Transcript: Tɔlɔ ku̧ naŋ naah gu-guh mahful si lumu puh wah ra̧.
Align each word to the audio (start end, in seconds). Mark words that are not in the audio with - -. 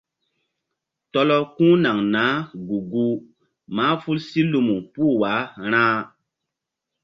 Tɔlɔ 1.11 1.37
ku̧ 1.55 1.67
naŋ 1.83 1.99
naah 2.13 2.37
gu-guh 2.67 3.15
mahful 3.75 4.17
si 4.27 4.41
lumu 4.51 4.75
puh 4.93 5.13
wah 5.21 5.43
ra̧. 5.71 5.93